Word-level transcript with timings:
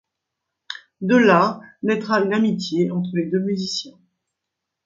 De 1.01 1.15
là 1.15 1.59
naîtra 1.83 2.21
une 2.25 2.33
amitié 2.33 2.89
entre 2.89 3.11
les 3.13 3.27
deux 3.29 3.41
musiciens. 3.41 3.99